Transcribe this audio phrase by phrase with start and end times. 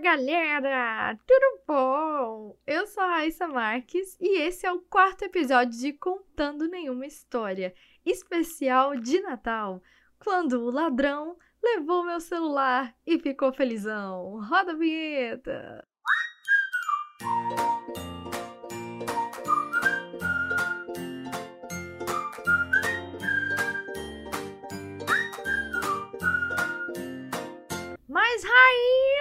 [0.00, 1.14] galera!
[1.26, 2.58] Tudo bom?
[2.66, 7.74] Eu sou a Raíssa Marques e esse é o quarto episódio de Contando Nenhuma História,
[8.04, 9.82] especial de Natal,
[10.18, 14.40] quando o ladrão levou meu celular e ficou felizão.
[14.42, 15.86] Roda a vinheta!
[28.08, 28.42] Mas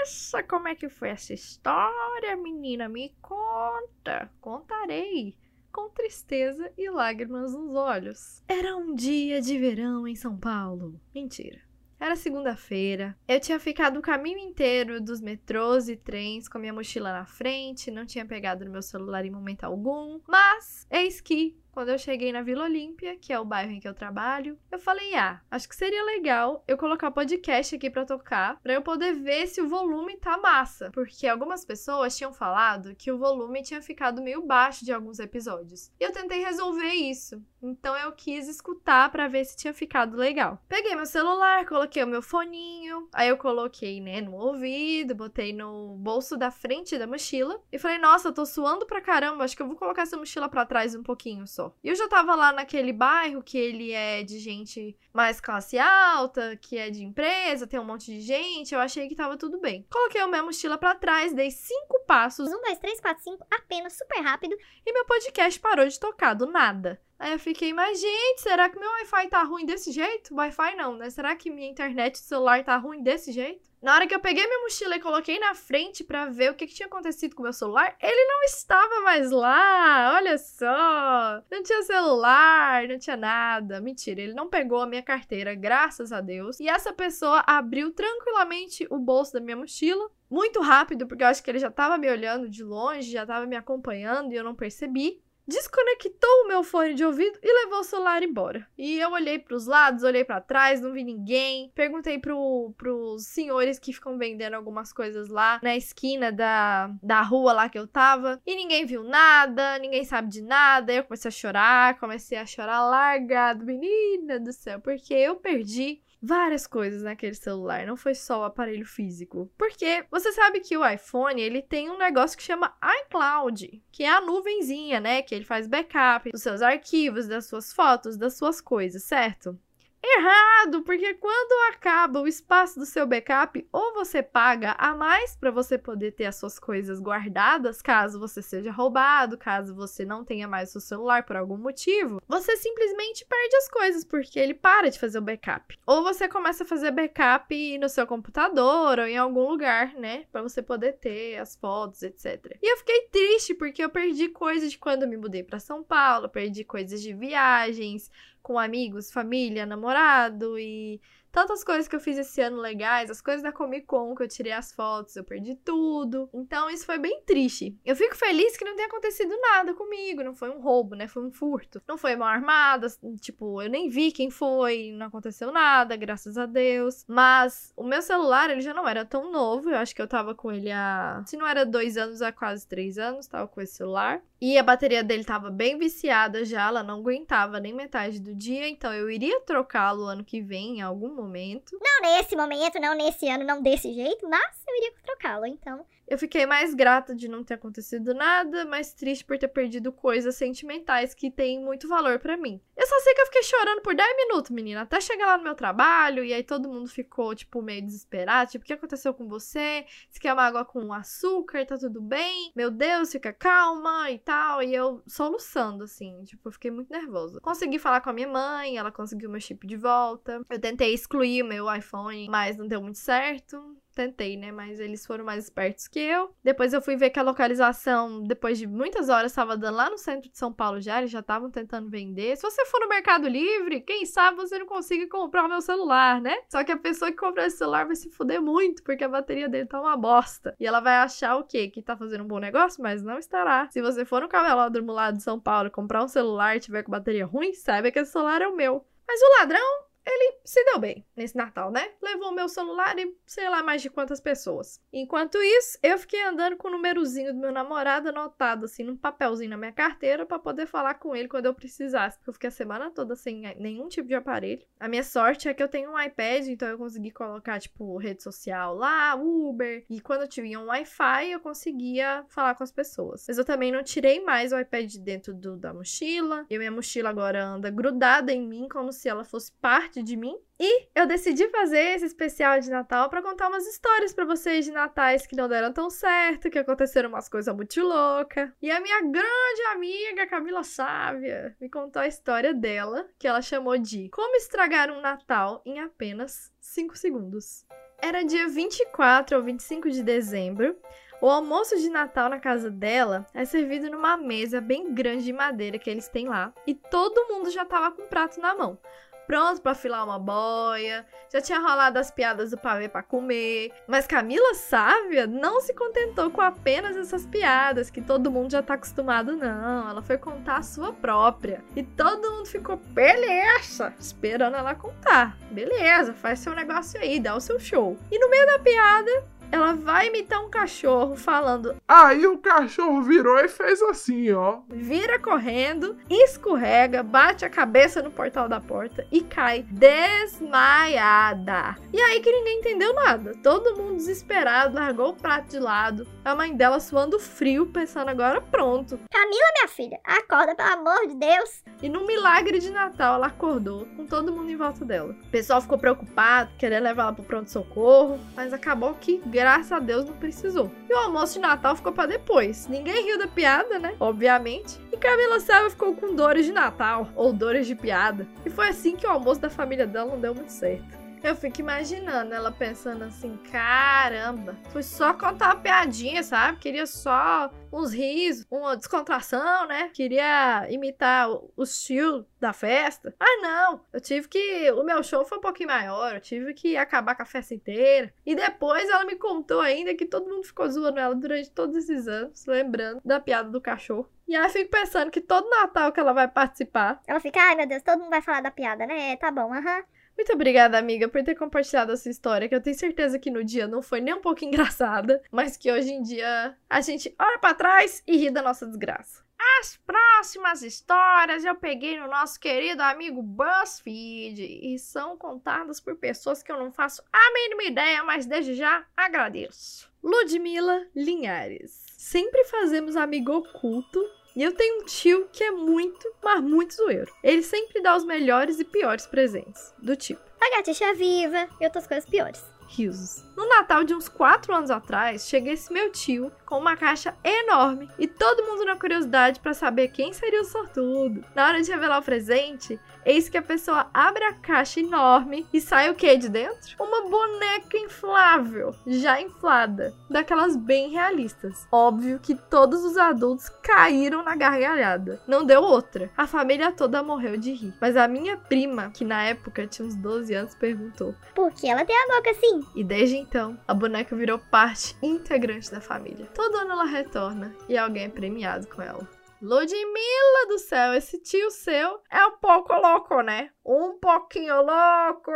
[0.10, 2.90] Raíssa, como é que foi essa história, menina?
[2.90, 4.32] Me conta.
[4.42, 5.38] Contarei.
[5.72, 8.44] Com tristeza e lágrimas nos olhos.
[8.48, 11.00] Era um dia de verão em São Paulo.
[11.14, 11.62] Mentira.
[12.00, 13.16] Era segunda-feira.
[13.28, 17.26] Eu tinha ficado o caminho inteiro dos metrôs e trens com a minha mochila na
[17.26, 20.20] frente, não tinha pegado no meu celular em momento algum.
[20.28, 23.88] Mas, eis que quando eu cheguei na Vila Olímpia, que é o bairro em que
[23.88, 28.60] eu trabalho, eu falei: "Ah, acho que seria legal eu colocar podcast aqui para tocar,
[28.62, 33.10] para eu poder ver se o volume tá massa", porque algumas pessoas tinham falado que
[33.10, 35.90] o volume tinha ficado meio baixo de alguns episódios.
[35.98, 37.42] E eu tentei resolver isso.
[37.62, 40.62] Então eu quis escutar para ver se tinha ficado legal.
[40.68, 45.96] Peguei meu celular, coloquei o meu foninho, aí eu coloquei, né, no ouvido, botei no
[45.96, 49.62] bolso da frente da mochila e falei: "Nossa, eu tô suando pra caramba, acho que
[49.62, 51.69] eu vou colocar essa mochila para trás um pouquinho só".
[51.84, 56.56] E eu já tava lá naquele bairro que ele é de gente mais classe alta,
[56.58, 58.74] que é de empresa, tem um monte de gente.
[58.74, 59.86] Eu achei que tava tudo bem.
[59.90, 62.50] Coloquei a minha mochila para trás, dei cinco passos.
[62.50, 64.56] Um, dois, três, quatro, cinco, apenas super rápido.
[64.86, 67.02] E meu podcast parou de tocar do nada.
[67.20, 70.34] Aí eu fiquei, mas gente, será que meu Wi-Fi tá ruim desse jeito?
[70.34, 71.10] Wi-Fi não, né?
[71.10, 73.70] Será que minha internet do celular tá ruim desse jeito?
[73.82, 76.66] Na hora que eu peguei minha mochila e coloquei na frente para ver o que,
[76.66, 80.14] que, tinha acontecido com meu celular, ele não estava mais lá.
[80.16, 81.44] Olha só.
[81.52, 83.82] Não tinha celular, não tinha nada.
[83.82, 86.60] Mentira, ele não pegou a minha carteira, graças a Deus.
[86.60, 91.42] E essa pessoa abriu tranquilamente o bolso da minha mochila, muito rápido, porque eu acho
[91.42, 94.56] que ele já estava me olhando de longe, já estava me acompanhando e eu não
[94.56, 98.66] percebi desconectou o meu fone de ouvido e levou o celular embora.
[98.78, 101.72] E eu olhei para os lados, olhei para trás, não vi ninguém.
[101.76, 107.52] Perguntei pro, pros senhores que ficam vendendo algumas coisas lá na esquina da, da rua
[107.52, 108.40] lá que eu tava.
[108.46, 110.94] E ninguém viu nada, ninguém sabe de nada.
[110.94, 116.68] Eu comecei a chorar, comecei a chorar largado, menina do céu, porque eu perdi várias
[116.68, 119.50] coisas naquele celular, não foi só o aparelho físico.
[119.58, 122.76] Porque você sabe que o iPhone, ele tem um negócio que chama
[123.06, 127.74] iCloud, que é a nuvenzinha, né, que ele faz backup dos seus arquivos, das suas
[127.74, 129.58] fotos, das suas coisas, certo?
[130.02, 135.52] Errado, porque quando acaba o espaço do seu backup, ou você paga a mais para
[135.52, 140.48] você poder ter as suas coisas guardadas, caso você seja roubado, caso você não tenha
[140.48, 144.90] mais o seu celular por algum motivo, você simplesmente perde as coisas porque ele para
[144.90, 145.78] de fazer o backup.
[145.86, 150.42] Ou você começa a fazer backup no seu computador ou em algum lugar, né, para
[150.42, 152.58] você poder ter as fotos, etc.
[152.62, 156.30] E eu fiquei triste porque eu perdi coisas de quando me mudei para São Paulo,
[156.30, 158.10] perdi coisas de viagens,
[158.50, 161.00] com amigos, família, namorado e
[161.32, 164.28] tantas coisas que eu fiz esse ano legais, as coisas da Comic Con que eu
[164.28, 166.28] tirei as fotos, eu perdi tudo.
[166.34, 167.78] Então isso foi bem triste.
[167.86, 171.08] Eu fico feliz que não tenha acontecido nada comigo, não foi um roubo, né?
[171.08, 171.80] Foi um furto.
[171.88, 172.88] Não foi mal armada,
[173.22, 177.06] tipo, eu nem vi quem foi, não aconteceu nada, graças a Deus.
[177.08, 180.34] Mas o meu celular, ele já não era tão novo, eu acho que eu tava
[180.34, 183.76] com ele há, se não era dois anos, há quase três anos, tava com esse
[183.76, 184.24] celular.
[184.42, 188.70] E a bateria dele tava bem viciada já, ela não aguentava nem metade do dia,
[188.70, 191.78] então eu iria trocá-lo ano que vem, em algum momento.
[191.82, 195.86] Não nesse momento, não nesse ano, não desse jeito, mas eu iria trocá-lo, então.
[196.10, 200.36] Eu fiquei mais grata de não ter acontecido nada, mais triste por ter perdido coisas
[200.36, 202.60] sentimentais que têm muito valor para mim.
[202.76, 205.44] Eu só sei que eu fiquei chorando por 10 minutos, menina, até chegar lá no
[205.44, 209.28] meu trabalho, e aí todo mundo ficou, tipo, meio desesperado, tipo, o que aconteceu com
[209.28, 209.86] você?
[210.10, 211.64] Você quer uma água com açúcar?
[211.64, 212.52] Tá tudo bem?
[212.56, 214.64] Meu Deus, fica calma e tal.
[214.64, 217.40] E eu soluçando, assim, tipo, eu fiquei muito nervosa.
[217.40, 220.42] Consegui falar com a minha mãe, ela conseguiu meu chip de volta.
[220.50, 224.52] Eu tentei excluir o meu iPhone, mas não deu muito certo tentei, né?
[224.52, 226.34] Mas eles foram mais espertos que eu.
[226.44, 229.98] Depois eu fui ver que a localização, depois de muitas horas, estava dando lá no
[229.98, 231.00] centro de São Paulo já.
[231.00, 232.38] Eles já estavam tentando vender.
[232.38, 236.22] Se você for no Mercado Livre, quem sabe você não consiga comprar o meu celular,
[236.22, 236.36] né?
[236.50, 239.50] Só que a pessoa que comprar esse celular vai se fuder muito, porque a bateria
[239.50, 240.56] dele tá uma bosta.
[240.60, 241.68] E ela vai achar o quê?
[241.68, 243.68] Que tá fazendo um bom negócio, mas não estará.
[243.72, 246.92] Se você for no camelódromo lá de São Paulo comprar um celular e tiver com
[246.92, 248.86] bateria ruim, saiba que esse celular é o meu.
[249.08, 251.92] Mas o ladrão ele se deu bem nesse Natal, né?
[252.02, 254.82] Levou meu celular e sei lá mais de quantas pessoas.
[254.92, 259.50] Enquanto isso, eu fiquei andando com o númerozinho do meu namorado anotado assim num papelzinho
[259.50, 262.52] na minha carteira para poder falar com ele quando eu precisasse, porque eu fiquei a
[262.52, 264.66] semana toda sem nenhum tipo de aparelho.
[264.80, 268.24] A minha sorte é que eu tenho um iPad, então eu consegui colocar tipo rede
[268.24, 273.26] social lá, Uber, e quando eu tinha um Wi-Fi, eu conseguia falar com as pessoas.
[273.28, 276.46] Mas eu também não tirei mais o iPad de dentro do, da mochila.
[276.50, 280.36] E minha mochila agora anda grudada em mim como se ela fosse parte de mim.
[280.60, 284.72] E eu decidi fazer esse especial de Natal para contar umas histórias para vocês de
[284.72, 288.50] natais que não deram tão certo, que aconteceram umas coisas muito loucas.
[288.62, 293.78] E a minha grande amiga Camila Sávia me contou a história dela, que ela chamou
[293.78, 297.66] de Como estragar um Natal em apenas 5 segundos.
[298.02, 300.78] Era dia 24 ou 25 de dezembro.
[301.22, 305.78] O almoço de Natal na casa dela é servido numa mesa bem grande de madeira
[305.78, 308.80] que eles têm lá, e todo mundo já tava com o prato na mão
[309.30, 313.72] pronto para filar uma boia, já tinha rolado as piadas do pavê para comer.
[313.88, 318.74] Mas Camila Sávia não se contentou com apenas essas piadas que todo mundo já tá
[318.74, 319.88] acostumado, não.
[319.88, 321.64] Ela foi contar a sua própria.
[321.76, 325.38] E todo mundo ficou, beleza, esperando ela contar.
[325.52, 328.00] Beleza, faz seu negócio aí, dá o seu show.
[328.12, 331.76] E no meio da piada, ela vai imitar um cachorro falando.
[331.88, 334.60] Aí o cachorro virou e fez assim, ó.
[334.70, 341.76] Vira correndo, escorrega, bate a cabeça no portal da porta e cai desmaiada.
[341.92, 343.34] E aí que ninguém entendeu nada.
[343.42, 346.08] Todo mundo desesperado largou o prato de lado.
[346.24, 349.00] A mãe dela suando frio, pensando agora pronto.
[349.12, 351.64] Camila, minha filha, acorda, pelo amor de Deus.
[351.82, 355.16] E no milagre de Natal, ela acordou com todo mundo em volta dela.
[355.24, 360.04] O pessoal ficou preocupado, querendo levar ela pro pronto-socorro, mas acabou que graças a Deus
[360.04, 360.70] não precisou.
[360.90, 362.68] E o almoço de Natal ficou para depois.
[362.68, 363.96] Ninguém riu da piada, né?
[363.98, 364.78] Obviamente.
[364.92, 368.28] E Camila Selva ficou com dores de Natal, ou dores de piada.
[368.46, 371.00] E foi assim que o almoço da família dela não deu muito certo.
[371.22, 376.60] Eu fico imaginando ela pensando assim: caramba, fui só contar uma piadinha, sabe?
[376.60, 379.90] Queria só uns risos, uma descontração, né?
[379.94, 383.14] Queria imitar o, estilo da festa.
[383.20, 383.82] Ah, não!
[383.92, 384.72] Eu tive que.
[384.72, 388.14] O meu show foi um pouquinho maior, eu tive que acabar com a festa inteira.
[388.26, 392.08] E depois ela me contou ainda que todo mundo ficou zoando ela durante todos esses
[392.08, 394.10] anos, lembrando da piada do cachorro.
[394.26, 397.02] E aí eu fico pensando que todo Natal que ela vai participar.
[397.06, 399.18] Ela fica, ai meu Deus, todo mundo vai falar da piada, né?
[399.18, 399.84] Tá bom, aham.
[400.20, 403.70] Muito obrigada, amiga, por ter compartilhado essa história, que eu tenho certeza que no dia
[403.70, 407.54] não foi nem um pouco engraçada, mas que hoje em dia a gente olha para
[407.54, 409.24] trás e ri da nossa desgraça.
[409.62, 416.44] As próximas histórias eu peguei no nosso querido amigo BuzzFeed e são contadas por pessoas
[416.44, 419.90] que eu não faço a mínima ideia, mas desde já agradeço.
[420.04, 421.86] Ludmila Linhares.
[421.98, 424.02] Sempre fazemos amigo oculto
[424.36, 427.12] e eu tenho um tio que é muito, mas muito zoeiro.
[427.24, 429.74] Ele sempre dá os melhores e piores presentes.
[429.78, 432.44] Do tipo: A gatixa viva e outras coisas piores.
[432.68, 433.24] Risos.
[433.36, 437.88] No Natal de uns 4 anos atrás, chega esse meu tio com uma caixa enorme
[438.00, 441.24] e todo mundo na curiosidade para saber quem seria o sortudo.
[441.36, 445.62] Na hora de revelar o presente, eis que a pessoa abre a caixa enorme e
[445.62, 446.76] sai o que de dentro?
[446.80, 451.68] Uma boneca inflável, já inflada, daquelas bem realistas.
[451.72, 455.22] Óbvio que todos os adultos caíram na gargalhada.
[455.28, 456.10] Não deu outra.
[456.18, 457.74] A família toda morreu de rir.
[457.80, 461.86] Mas a minha prima, que na época tinha uns 12 anos, perguntou: Por que ela
[461.86, 462.62] tem a boca assim?
[462.76, 466.28] E desde então, a boneca virou parte integrante da família.
[466.40, 469.06] Todo ano ela retorna e alguém é premiado com ela.
[469.42, 473.52] Ludmilla do céu, esse tio seu é um pouco louco, né?
[473.66, 475.34] Um pouquinho louco,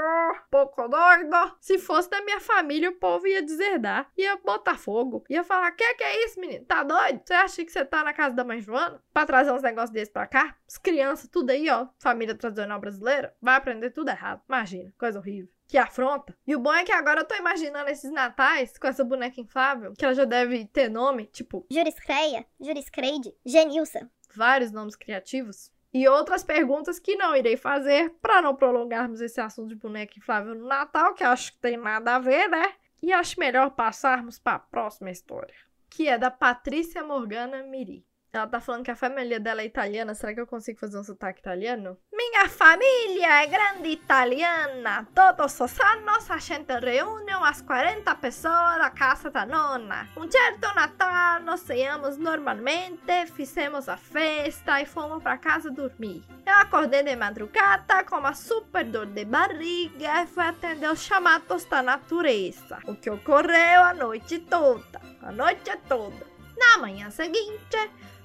[0.49, 1.57] pouco doido.
[1.59, 5.93] Se fosse da minha família, o povo ia deserdar, ia botar fogo, ia falar: Que
[5.95, 6.63] que é isso, menino?
[6.63, 7.19] Tá doido?
[7.25, 10.13] Você acha que você tá na casa da mãe Joana pra trazer uns negócios desses
[10.13, 10.55] pra cá?
[10.65, 14.41] As crianças, tudo aí, ó, família tradicional brasileira, vai aprender tudo errado.
[14.47, 16.37] Imagina, coisa horrível que afronta.
[16.45, 19.93] E o bom é que agora eu tô imaginando esses natais com essa boneca inflável,
[19.97, 21.65] que ela já deve ter nome, tipo.
[21.67, 24.07] Juriscreia, Juriscreide, Genilson.
[24.35, 25.71] Vários nomes criativos.
[25.91, 30.53] E outras perguntas que não irei fazer para não prolongarmos esse assunto de boneca inflável
[30.53, 32.75] no Natal, que acho que tem nada a ver, né?
[33.01, 35.55] E acho melhor passarmos para a próxima história,
[35.89, 38.05] que é da Patrícia Morgana Miri.
[38.35, 40.15] Ela tá falando que a família dela é italiana.
[40.15, 41.95] Será que eu consigo fazer um sotaque italiano?
[42.11, 45.07] Minha família é grande italiana.
[45.13, 50.09] Todos os anos a gente reúne umas 40 pessoas na casa da nona.
[50.17, 56.23] Um certo Natal nós ceamos normalmente, fizemos a festa e fomos para casa dormir.
[56.43, 61.65] Eu acordei de madrugada com uma super dor de barriga e fui atender os chamados
[61.65, 62.79] da natureza.
[62.87, 64.99] O que ocorreu a noite toda.
[65.21, 66.33] A noite toda.
[66.57, 67.77] Na manhã seguinte,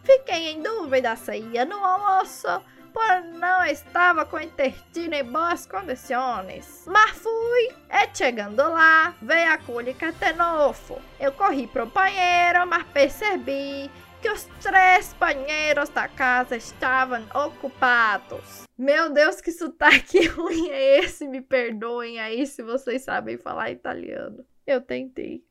[0.08, 2.48] Fiquei em dúvida se ia no almoço
[2.94, 6.86] por não estava com intestino em boas condições.
[6.86, 10.98] Mas fui, e chegando lá, veio a cólica de novo.
[11.20, 13.90] Eu corri pro banheiro, mas percebi
[14.22, 18.62] que os três banheiros da casa estavam ocupados.
[18.78, 21.28] Meu Deus, que sotaque ruim é esse?
[21.28, 24.42] Me perdoem aí se vocês sabem falar italiano.
[24.68, 25.42] Eu tentei.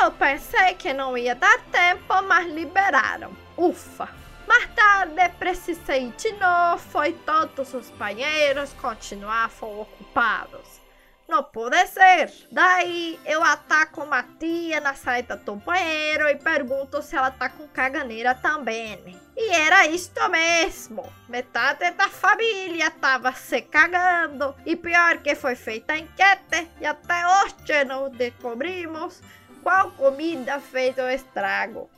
[0.00, 3.36] Eu pensei que não ia dar tempo, mas liberaram.
[3.56, 4.08] Ufa!
[4.46, 10.80] Mais tarde precisei de novo e todos os banheiros continuavam ocupados.
[11.30, 12.32] Não pode ser.
[12.50, 17.68] Daí eu ataco uma tia na saída do banheiro e pergunto se ela tá com
[17.68, 19.16] caganeira também.
[19.36, 21.08] E era isto mesmo.
[21.28, 24.56] Metade da família tava se cagando.
[24.66, 29.22] E pior que foi feita a enquete e até hoje não descobrimos
[29.62, 31.88] qual comida fez o estrago.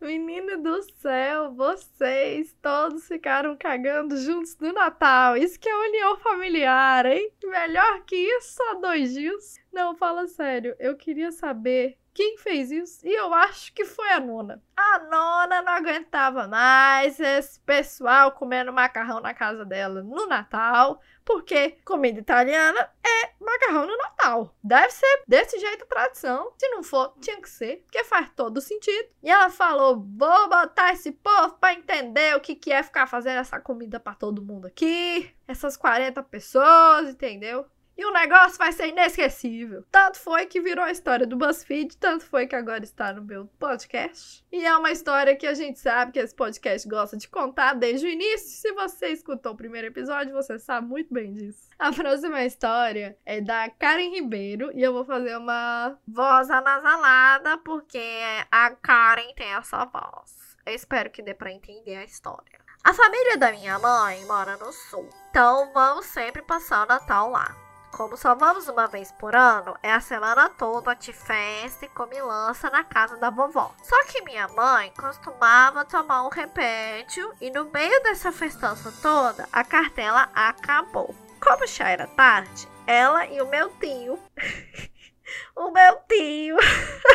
[0.00, 5.36] Menino do céu, vocês todos ficaram cagando juntos no Natal.
[5.36, 7.30] Isso que é união familiar, hein?
[7.44, 9.56] Melhor que isso, só dois dias.
[9.72, 13.04] Não, fala sério, eu queria saber quem fez isso?
[13.04, 14.62] E eu acho que foi a nona.
[14.76, 21.76] A nona não aguentava mais esse pessoal comendo macarrão na casa dela no Natal, porque
[21.84, 24.54] comida italiana é macarrão no Natal.
[24.62, 26.52] Deve ser desse jeito tradição.
[26.56, 29.08] Se não for, tinha que ser, porque faz todo sentido.
[29.20, 33.38] E ela falou: vou botar esse povo para entender o que, que é ficar fazendo
[33.38, 35.34] essa comida para todo mundo aqui.
[35.48, 37.66] Essas 40 pessoas, entendeu?
[37.96, 39.84] E o negócio vai ser inesquecível.
[39.90, 43.46] Tanto foi que virou a história do BuzzFeed, tanto foi que agora está no meu
[43.58, 44.44] podcast.
[44.50, 48.06] E é uma história que a gente sabe que esse podcast gosta de contar desde
[48.06, 48.48] o início.
[48.48, 51.68] Se você escutou o primeiro episódio, você sabe muito bem disso.
[51.78, 58.02] A próxima história é da Karen Ribeiro e eu vou fazer uma voz anasalada porque
[58.50, 60.56] a Karen tem essa voz.
[60.66, 62.58] Eu espero que dê para entender a história.
[62.82, 67.63] A família da minha mãe mora no sul, então vamos sempre passar o Natal lá.
[67.96, 72.68] Como só vamos uma vez por ano, é a semana toda de festa e comilança
[72.68, 73.72] na casa da vovó.
[73.84, 79.62] Só que minha mãe costumava tomar um remédio e no meio dessa festança toda, a
[79.62, 81.14] cartela acabou.
[81.40, 84.18] Como já era tarde, ela e o meu tio,
[85.54, 86.56] o meu tio,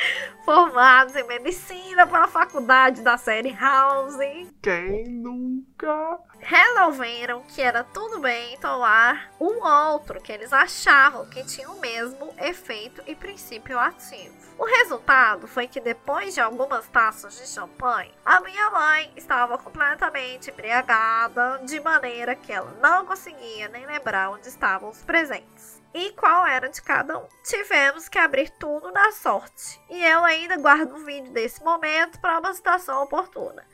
[0.44, 4.16] formados em medicina pela faculdade da série House,
[4.62, 6.18] Quem nunca?
[6.38, 12.34] resolveram que era tudo bem tomar um outro que eles achavam que tinha o mesmo
[12.38, 14.34] efeito e princípio ativo.
[14.58, 20.50] O resultado foi que depois de algumas taças de champanhe, a minha mãe estava completamente
[20.50, 26.46] embriagada, de maneira que ela não conseguia nem lembrar onde estavam os presentes e qual
[26.46, 27.26] era de cada um.
[27.42, 29.80] Tivemos que abrir tudo na sorte.
[29.90, 33.66] E eu ainda guardo um vídeo desse momento para uma situação oportuna.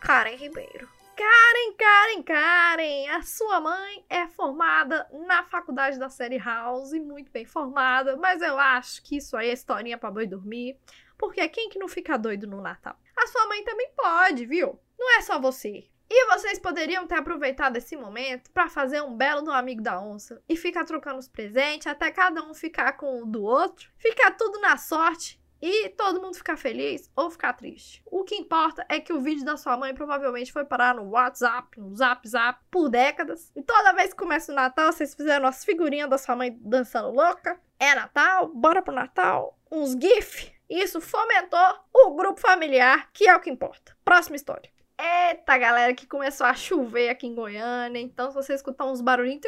[0.00, 0.88] Karen Ribeiro.
[1.14, 7.44] Karen, Karen, Karen, a sua mãe é formada na faculdade da série House, muito bem
[7.44, 10.76] formada, mas eu acho que isso aí é historinha pra boi dormir,
[11.18, 12.96] porque quem que não fica doido no Natal?
[13.14, 14.80] A sua mãe também pode, viu?
[14.98, 15.84] Não é só você.
[16.14, 20.42] E vocês poderiam ter aproveitado esse momento para fazer um belo do amigo da onça
[20.46, 24.60] e ficar trocando os presentes até cada um ficar com o do outro, ficar tudo
[24.60, 28.02] na sorte e todo mundo ficar feliz ou ficar triste.
[28.04, 31.80] O que importa é que o vídeo da sua mãe provavelmente foi parar no WhatsApp,
[31.80, 33.50] no Zap Zap, por décadas.
[33.56, 37.10] E toda vez que começa o Natal, vocês fizeram as figurinhas da sua mãe dançando
[37.10, 37.58] louca.
[37.78, 40.52] É Natal, bora pro Natal, uns GIF.
[40.68, 43.96] Isso fomentou o grupo familiar, que é o que importa.
[44.04, 44.70] Próxima história.
[44.98, 48.00] Eita, galera, que começou a chover aqui em Goiânia.
[48.00, 49.42] Então, se você escutar uns barulhinhos,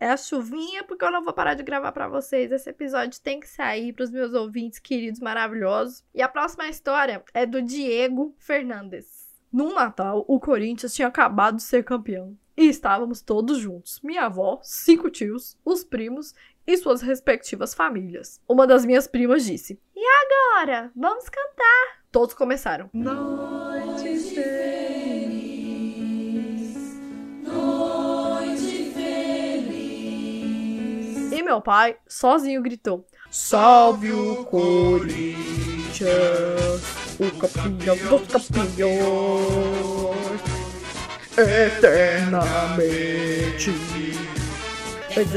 [0.00, 2.52] é a chuvinha, porque eu não vou parar de gravar para vocês.
[2.52, 6.04] Esse episódio tem que sair para os meus ouvintes queridos maravilhosos.
[6.14, 9.26] E a próxima história é do Diego Fernandes.
[9.52, 12.36] Num Natal, o Corinthians tinha acabado de ser campeão.
[12.56, 14.00] E estávamos todos juntos.
[14.02, 16.34] Minha avó, cinco tios, os primos
[16.66, 18.40] e suas respectivas famílias.
[18.48, 20.92] Uma das minhas primas disse: E agora?
[20.94, 21.98] Vamos cantar!
[22.10, 22.88] Todos começaram.
[22.92, 24.17] Noite
[31.48, 36.06] meu pai, sozinho, gritou: Salve o Corinthians,
[37.18, 40.42] O campeão dos campeões,
[41.38, 43.70] eternamente.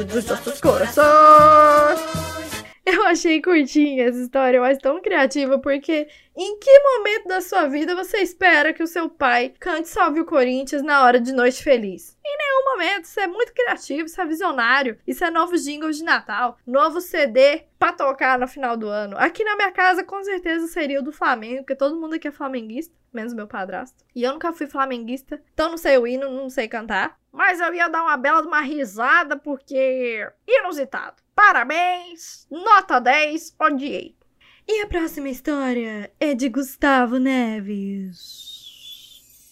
[0.06, 2.02] dos nossos corações.
[2.86, 7.94] Eu achei curtinha essa história, mas tão criativa, porque Em que momento da sua vida
[7.94, 12.18] você espera que o seu pai cante Salve o Corinthians na hora de noite feliz?
[12.26, 13.04] Em nenhum momento.
[13.04, 14.98] Isso é muito criativo, isso é visionário.
[15.06, 19.18] Isso é novos jingles de Natal, novo CD pra tocar no final do ano.
[19.18, 22.32] Aqui na minha casa, com certeza, seria o do Flamengo, porque todo mundo aqui é
[22.32, 24.04] flamenguista, menos meu padrasto.
[24.16, 27.20] E eu nunca fui flamenguista, então não sei o hino, não sei cantar.
[27.32, 31.22] Mas eu ia dar uma bela uma risada, porque inusitado.
[31.36, 34.16] Parabéns, nota 10, odiei.
[34.68, 38.50] E a próxima história é de Gustavo Neves.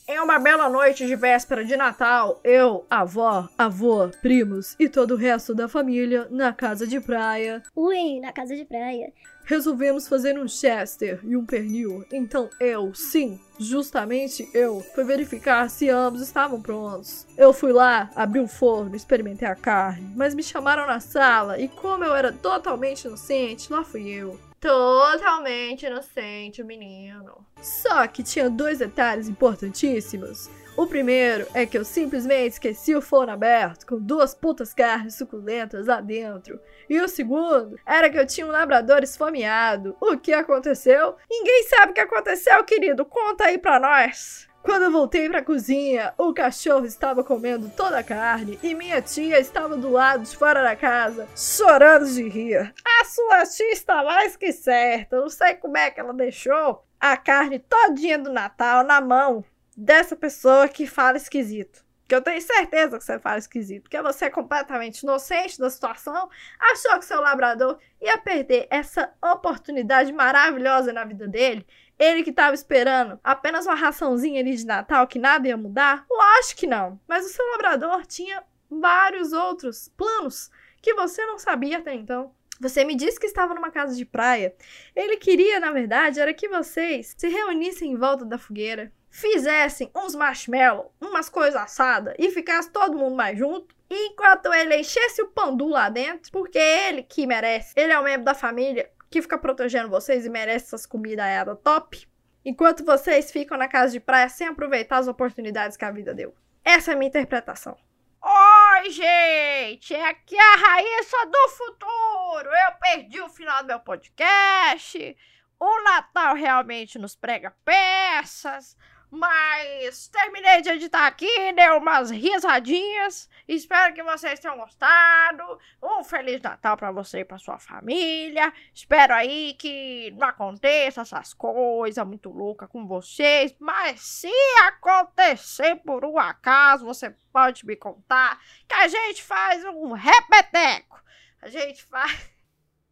[0.07, 5.17] Em uma bela noite de véspera de Natal, eu, avó, avô, primos e todo o
[5.17, 9.13] resto da família na casa de praia, Ui, na casa de praia.
[9.45, 12.03] resolvemos fazer um chester e um pernil.
[12.11, 17.27] Então eu, sim, justamente eu, fui verificar se ambos estavam prontos.
[17.37, 21.67] Eu fui lá, abri o forno, experimentei a carne, mas me chamaram na sala e
[21.67, 24.39] como eu era totalmente inocente, lá fui eu.
[24.59, 27.45] Totalmente inocente, o menino.
[27.61, 30.49] Só que tinha dois detalhes importantíssimos.
[30.75, 35.87] O primeiro é que eu simplesmente esqueci o forno aberto, com duas putas carnes suculentas
[35.87, 36.59] lá dentro.
[36.89, 39.95] E o segundo era que eu tinha um labrador esfomeado.
[39.99, 41.15] O que aconteceu?
[41.29, 43.05] Ninguém sabe o que aconteceu, querido.
[43.05, 44.48] Conta aí pra nós.
[44.61, 49.77] Quando voltei pra cozinha, o cachorro estava comendo toda a carne e minha tia estava
[49.77, 52.73] do lado de fora da casa, chorando de rir.
[52.85, 55.19] A sua tia está mais que certa.
[55.19, 60.15] Não sei como é que ela deixou a carne todinha do Natal na mão dessa
[60.15, 61.85] pessoa que fala esquisito.
[62.05, 63.83] Que eu tenho certeza que você fala esquisito.
[63.83, 66.27] Porque você é completamente inocente da situação.
[66.59, 71.65] Achou que seu labrador ia perder essa oportunidade maravilhosa na vida dele.
[71.99, 76.05] Ele que tava esperando apenas uma raçãozinha ali de Natal que nada ia mudar?
[76.09, 76.97] Lógico que não.
[77.05, 78.41] Mas o seu labrador tinha
[78.71, 80.49] vários outros planos
[80.81, 82.33] que você não sabia até então.
[82.61, 84.55] Você me disse que estava numa casa de praia.
[84.95, 90.13] Ele queria, na verdade, era que vocês se reunissem em volta da fogueira, fizessem uns
[90.15, 93.75] marshmallow, umas coisas assadas e ficasse todo mundo mais junto.
[93.89, 97.73] Enquanto ele enchesse o pandu lá dentro, porque ele que merece.
[97.75, 101.57] Ele é um membro da família que fica protegendo vocês e merece essas comidas aéreas
[101.63, 102.07] top.
[102.45, 106.33] Enquanto vocês ficam na casa de praia sem aproveitar as oportunidades que a vida deu.
[106.63, 107.77] Essa é a minha interpretação.
[108.21, 109.93] Oi, gente!
[109.93, 112.49] É aqui a Raíssa do futuro!
[112.49, 115.17] Eu perdi o final do meu podcast.
[115.59, 118.77] O Natal realmente nos prega peças.
[119.11, 123.27] Mas terminei de editar aqui, dei umas risadinhas.
[123.47, 125.59] Espero que vocês tenham gostado.
[125.81, 128.53] Um Feliz Natal pra você e pra sua família.
[128.73, 133.55] Espero aí que não aconteça essas coisas muito loucas com vocês.
[133.57, 134.31] Mas se
[134.67, 141.01] acontecer por um acaso, você pode me contar que a gente faz um repeteco.
[141.41, 142.31] A gente faz.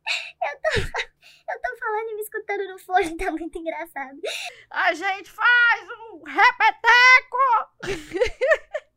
[1.50, 4.20] Eu tô falando e me escutando no fone, tá muito engraçado.
[4.70, 7.38] A gente faz um repeteco!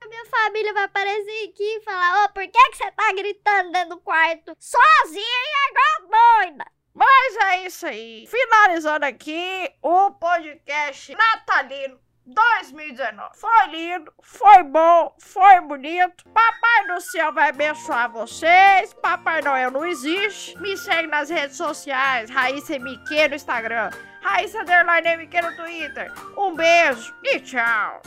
[0.00, 3.72] A minha família vai aparecer aqui e falar: Ô, por que, que você tá gritando
[3.72, 6.64] dentro do quarto sozinha, igual doida?
[6.94, 8.26] Mas é isso aí.
[8.26, 13.38] Finalizando aqui o podcast natalino 2019.
[13.38, 16.24] Foi lindo, foi bom, foi bonito.
[16.30, 18.92] Papai do céu vai abençoar vocês.
[18.94, 20.58] Papai Noel não existe.
[20.58, 22.28] Me segue nas redes sociais.
[22.30, 23.90] Raíssa MQ no Instagram.
[24.22, 26.12] Raíssa Underline MQ no Twitter.
[26.36, 28.02] Um beijo e tchau.